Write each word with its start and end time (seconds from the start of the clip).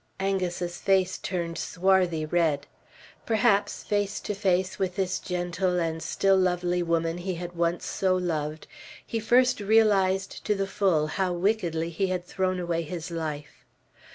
Angus's 0.19 0.79
face 0.79 1.19
turned 1.19 1.59
swarthy 1.59 2.25
red. 2.25 2.65
Perhaps, 3.27 3.83
face 3.83 4.19
to 4.21 4.33
face 4.33 4.79
with 4.79 4.95
this 4.95 5.19
gentle 5.19 5.79
and 5.79 6.01
still 6.01 6.35
lovely 6.37 6.81
woman 6.81 7.19
he 7.19 7.35
had 7.35 7.53
once 7.55 7.85
so 7.85 8.15
loved, 8.15 8.65
he 9.05 9.19
first 9.19 9.59
realized 9.59 10.43
to 10.45 10.55
the 10.55 10.65
full 10.65 11.05
how 11.05 11.33
wickedly 11.33 11.91
he 11.91 12.07
had 12.07 12.25
thrown 12.25 12.59
away 12.59 12.81
his 12.81 13.11
life. 13.11 13.63